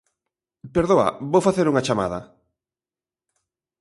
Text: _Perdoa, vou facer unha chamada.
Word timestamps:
_Perdoa, 0.75 1.07
vou 1.31 1.41
facer 1.47 1.65
unha 1.71 1.85
chamada. 1.87 2.19